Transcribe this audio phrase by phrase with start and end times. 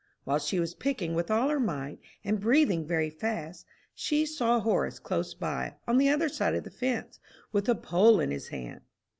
[0.23, 4.97] While she was picking with all her might, and breathing very fast, she saw Horace
[4.97, 7.19] close by, on the other side of the fence,
[7.51, 8.81] with a pole in his hand.